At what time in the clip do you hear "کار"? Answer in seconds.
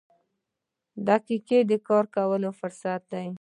1.87-2.05